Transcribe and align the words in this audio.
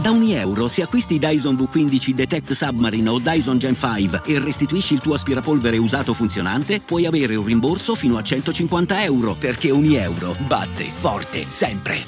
Da 0.00 0.10
ogni 0.10 0.32
euro, 0.32 0.68
se 0.68 0.82
acquisti 0.82 1.18
Dyson 1.18 1.56
V15 1.56 2.10
Detect 2.10 2.52
Submarine 2.52 3.08
o 3.08 3.18
Dyson 3.18 3.58
Gen 3.58 3.74
5 3.74 4.22
e 4.26 4.38
restituisci 4.38 4.94
il 4.94 5.00
tuo 5.00 5.14
aspirapolvere 5.14 5.76
usato 5.76 6.14
funzionante, 6.14 6.80
puoi 6.80 7.04
avere 7.04 7.34
un 7.34 7.44
rimborso 7.44 7.96
fino 7.96 8.16
a 8.16 8.22
150 8.22 9.02
euro, 9.02 9.34
perché 9.34 9.72
ogni 9.72 9.96
euro 9.96 10.36
batte 10.46 10.84
forte 10.84 11.46
sempre. 11.48 12.04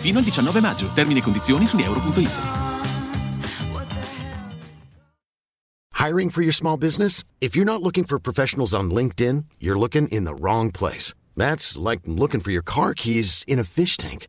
Fino 0.00 0.18
al 0.18 0.24
19 0.24 0.60
maggio. 0.60 0.90
Termini 0.92 1.20
e 1.20 1.22
condizioni 1.22 1.66
su 1.66 1.78
euro.it. 1.78 2.30
Hiring 5.94 6.30
for 6.30 6.42
your 6.42 6.52
small 6.52 6.76
business? 6.76 7.24
If 7.40 7.56
you're 7.56 7.64
not 7.68 7.82
looking 7.82 8.04
for 8.04 8.20
professionals 8.20 8.74
on 8.74 8.90
LinkedIn, 8.90 9.46
you're 9.58 9.78
looking 9.78 10.08
in 10.08 10.24
the 10.24 10.34
wrong 10.34 10.70
place. 10.70 11.14
That's 11.36 11.78
like 11.78 12.02
looking 12.04 12.40
for 12.40 12.50
your 12.50 12.62
car 12.62 12.92
keys 12.92 13.44
in 13.46 13.58
a 13.58 13.64
fish 13.64 13.96
tank. 13.96 14.28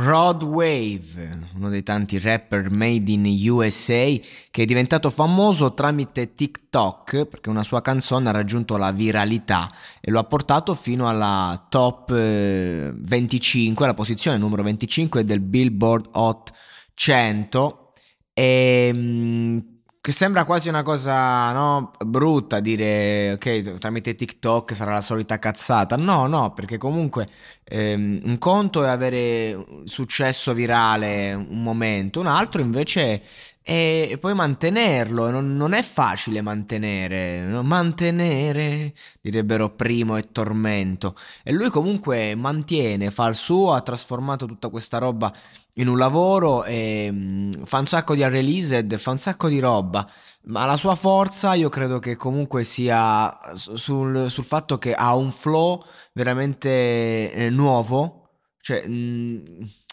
Rod 0.00 0.44
Wave, 0.44 1.50
uno 1.56 1.68
dei 1.68 1.82
tanti 1.82 2.20
rapper 2.20 2.70
made 2.70 3.10
in 3.10 3.24
USA 3.50 4.14
che 4.48 4.62
è 4.62 4.64
diventato 4.64 5.10
famoso 5.10 5.74
tramite 5.74 6.34
TikTok 6.34 7.26
perché 7.26 7.48
una 7.48 7.64
sua 7.64 7.82
canzone 7.82 8.28
ha 8.28 8.32
raggiunto 8.32 8.76
la 8.76 8.92
viralità 8.92 9.68
e 10.00 10.12
lo 10.12 10.20
ha 10.20 10.24
portato 10.24 10.76
fino 10.76 11.08
alla 11.08 11.66
top 11.68 12.12
25, 12.12 13.84
alla 13.84 13.94
posizione 13.94 14.38
numero 14.38 14.62
25 14.62 15.24
del 15.24 15.40
Billboard 15.40 16.10
Hot 16.12 16.52
100 16.94 17.92
e 18.32 19.77
che 20.08 20.14
sembra 20.14 20.46
quasi 20.46 20.70
una 20.70 20.82
cosa 20.82 21.52
no, 21.52 21.90
brutta 22.02 22.60
dire 22.60 23.32
ok 23.32 23.76
tramite 23.78 24.14
TikTok 24.14 24.74
sarà 24.74 24.92
la 24.92 25.02
solita 25.02 25.38
cazzata. 25.38 25.96
No 25.96 26.26
no 26.26 26.54
perché 26.54 26.78
comunque 26.78 27.28
ehm, 27.62 28.20
un 28.24 28.38
conto 28.38 28.82
è 28.84 28.88
avere 28.88 29.66
successo 29.84 30.54
virale 30.54 31.34
un 31.34 31.62
momento 31.62 32.20
un 32.20 32.26
altro 32.26 32.62
invece 32.62 33.22
è 33.68 34.16
poi 34.18 34.32
mantenerlo 34.32 35.30
non, 35.30 35.54
non 35.54 35.74
è 35.74 35.82
facile 35.82 36.40
mantenere 36.40 37.42
mantenere 37.62 38.94
direbbero 39.20 39.74
primo 39.74 40.16
e 40.16 40.32
tormento. 40.32 41.14
E 41.42 41.52
lui 41.52 41.68
comunque 41.68 42.34
mantiene 42.34 43.10
fa 43.10 43.26
il 43.26 43.34
suo 43.34 43.74
ha 43.74 43.82
trasformato 43.82 44.46
tutta 44.46 44.70
questa 44.70 44.96
roba 44.96 45.30
in 45.74 45.88
un 45.88 45.98
lavoro 45.98 46.64
e 46.64 47.10
mm, 47.12 47.50
fa 47.64 47.80
un 47.80 47.86
sacco 47.86 48.14
di 48.14 48.22
unreleased, 48.22 48.96
fa 48.96 49.10
un 49.10 49.18
sacco 49.18 49.48
di 49.48 49.58
roba, 49.58 50.08
ma 50.44 50.64
la 50.64 50.76
sua 50.78 50.94
forza 50.94 51.52
io 51.52 51.68
credo 51.68 51.98
che 51.98 52.16
comunque 52.16 52.64
sia 52.64 53.38
sul, 53.54 54.30
sul 54.30 54.44
fatto 54.44 54.78
che 54.78 54.94
ha 54.94 55.14
un 55.14 55.30
flow 55.30 55.82
veramente 56.14 57.30
eh, 57.32 57.50
nuovo, 57.50 58.27
cioè 58.68 58.86
mh, 58.86 58.92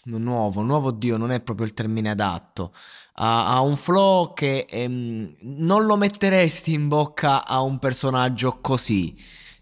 mm, 0.09 0.15
nuovo, 0.17 0.61
nuovo 0.61 0.91
Dio 0.91 1.15
non 1.15 1.31
è 1.31 1.39
proprio 1.39 1.65
il 1.65 1.73
termine 1.73 2.09
adatto, 2.09 2.73
ha, 3.13 3.53
ha 3.53 3.61
un 3.61 3.77
flow 3.77 4.33
che 4.33 4.65
ehm, 4.69 5.33
non 5.43 5.85
lo 5.85 5.95
metteresti 5.95 6.73
in 6.73 6.89
bocca 6.89 7.45
a 7.45 7.61
un 7.61 7.79
personaggio 7.79 8.59
così 8.59 9.15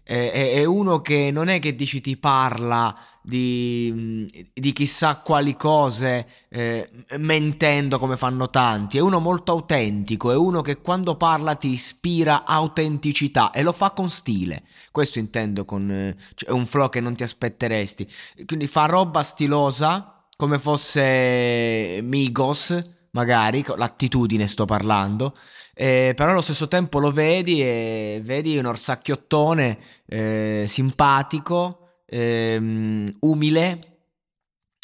è, 0.04 0.64
uno 0.64 1.00
che 1.00 1.30
non 1.32 1.48
è 1.48 1.58
che 1.58 1.74
dici 1.74 2.00
ti 2.02 2.16
parla 2.18 2.94
di, 3.22 4.30
di 4.52 4.72
chissà 4.72 5.16
quali 5.16 5.56
cose 5.56 6.26
eh, 6.50 6.90
mentendo 7.16 7.98
come 7.98 8.16
fanno 8.18 8.50
tanti, 8.50 8.98
è 8.98 9.00
uno 9.00 9.18
molto 9.18 9.52
autentico, 9.52 10.30
è 10.30 10.36
uno 10.36 10.60
che 10.60 10.82
quando 10.82 11.16
parla 11.16 11.54
ti 11.54 11.68
ispira 11.68 12.44
autenticità 12.44 13.50
e 13.50 13.62
lo 13.62 13.72
fa 13.72 13.92
con 13.92 14.10
stile, 14.10 14.64
questo 14.92 15.18
intendo 15.18 15.64
con 15.64 15.90
eh, 15.90 16.16
cioè 16.34 16.52
un 16.52 16.66
flow 16.66 16.90
che 16.90 17.00
non 17.00 17.14
ti 17.14 17.22
aspetteresti, 17.22 18.06
quindi 18.44 18.66
fa 18.66 18.84
roba 18.84 19.22
stilosa 19.22 20.22
come 20.36 20.58
fosse 20.58 22.00
Migos 22.02 22.93
magari, 23.14 23.64
l'attitudine 23.76 24.46
sto 24.46 24.64
parlando, 24.66 25.34
eh, 25.74 26.12
però 26.14 26.30
allo 26.30 26.40
stesso 26.40 26.68
tempo 26.68 26.98
lo 27.00 27.10
vedi 27.10 27.62
e 27.62 28.20
vedi 28.22 28.56
un 28.56 28.66
orsacchiottone 28.66 29.78
eh, 30.06 30.64
simpatico, 30.68 32.02
ehm, 32.06 33.16
umile, 33.20 33.93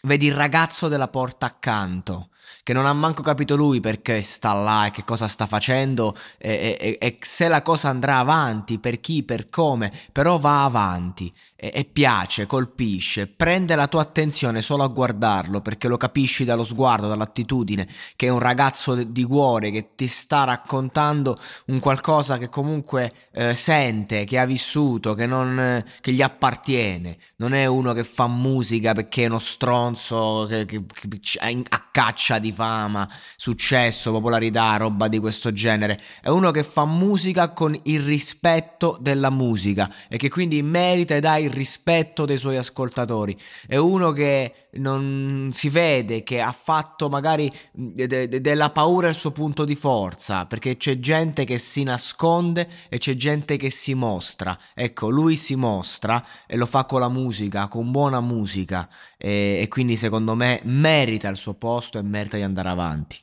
vedi 0.03 0.27
il 0.27 0.35
ragazzo 0.35 0.89
della 0.89 1.09
porta 1.09 1.47
accanto 1.47 2.31
che 2.63 2.73
non 2.73 2.87
ha 2.87 2.93
manco 2.93 3.23
capito 3.23 3.57
lui 3.57 3.81
perché 3.81 4.21
sta 4.21 4.53
là 4.53 4.87
e 4.87 4.91
che 4.91 5.05
cosa 5.05 5.29
sta 5.29 5.47
facendo 5.47 6.17
e, 6.39 6.77
e, 6.79 6.97
e 7.01 7.19
se 7.21 7.49
la 7.49 7.63
cosa 7.63 7.89
andrà 7.89 8.19
avanti, 8.19 8.79
per 8.79 9.01
chi, 9.01 9.23
per 9.23 9.49
come, 9.49 9.93
però 10.13 10.39
va 10.39 10.65
avanti 10.65 11.33
e, 11.57 11.73
e, 11.75 11.85
piace, 11.85 12.47
colpisce, 12.47 13.27
prende 13.27 13.75
la 13.75 13.89
tua 13.89 14.03
attenzione 14.03 14.63
solo 14.63 14.83
a 14.83 14.89
guardarlo 14.89 15.61
perché 15.61 15.89
lo 15.89 15.97
capisci 15.97 16.45
dallo 16.45 16.65
sguardo, 16.65 17.09
dall'attitudine, 17.09 17.89
che 18.17 18.27
è 18.27 18.31
un 18.31 18.39
ragazzo 18.39 18.95
di 18.95 19.25
cuore 19.25 19.71
che 19.71 19.95
ti 19.95 20.07
sta 20.07 20.45
raccontando 20.45 21.37
un 21.67 21.79
qualcosa 21.81 22.39
che 22.39 22.49
comunque 22.49 23.11
eh, 23.33 23.55
sente, 23.55 24.25
che 24.25 24.39
ha 24.39 24.45
vissuto, 24.45 25.15
che, 25.15 25.27
non, 25.27 25.85
che 26.01 26.13
gli 26.13 26.23
appartiene, 26.23 27.17
non 27.37 27.53
è 27.53 27.67
uno 27.67 27.93
che 27.93 28.05
fa 28.05 28.27
musica 28.27 28.93
perché 28.93 29.25
è 29.25 29.27
uno 29.27 29.39
stronzo 29.39 29.90
che, 29.95 30.67
che, 30.67 30.85
che 30.85 31.39
a 31.69 31.85
caccia 31.91 32.39
di 32.39 32.53
fama, 32.53 33.09
successo, 33.37 34.13
popolarità, 34.13 34.77
roba 34.77 35.09
di 35.09 35.19
questo 35.19 35.53
genere. 35.53 36.01
È 36.21 36.29
uno 36.29 36.51
che 36.51 36.63
fa 36.63 36.85
musica 36.85 37.53
con 37.53 37.79
il 37.85 38.01
rispetto 38.01 38.99
della 39.01 39.31
musica 39.31 39.93
e 40.09 40.17
che 40.17 40.29
quindi 40.29 40.63
merita 40.63 41.15
ed 41.15 41.25
ha 41.25 41.39
il 41.39 41.51
rispetto 41.51 42.25
dei 42.25 42.39
suoi 42.39 42.57
ascoltatori. 42.57 43.37
È 43.67 43.77
uno 43.77 44.13
che 44.13 44.69
non 44.73 45.49
si 45.53 45.69
vede, 45.69 46.23
che 46.23 46.41
ha 46.41 46.53
fatto 46.53 47.09
magari 47.09 47.51
de- 47.73 48.29
de- 48.29 48.41
della 48.41 48.71
paura 48.71 49.09
il 49.09 49.15
suo 49.15 49.33
punto 49.33 49.65
di 49.65 49.75
forza, 49.75 50.47
perché 50.47 50.77
c'è 50.77 50.99
gente 51.01 51.45
che 51.45 51.59
si 51.59 51.83
nasconde 51.83 52.69
e 52.89 52.99
c'è 52.99 53.15
gente 53.15 53.57
che 53.57 53.71
si 53.71 53.95
mostra. 53.95 54.57
Ecco, 54.75 55.09
lui 55.09 55.37
si 55.37 55.57
mostra 55.57 56.25
e 56.47 56.57
lo 56.57 56.67
fa 56.67 56.85
con 56.85 57.01
la 57.01 57.09
musica, 57.09 57.69
con 57.69 57.91
buona 57.91 58.21
musica 58.21 58.89
e, 59.17 59.59
e 59.61 59.69
quindi 59.81 59.97
secondo 59.97 60.35
me 60.35 60.61
merita 60.65 61.31
il 61.31 61.37
suo 61.37 61.55
posto 61.55 61.99
e 61.99 62.03
merita 62.03 62.37
di 62.37 62.43
andare 62.43 62.69
avanti. 62.69 63.17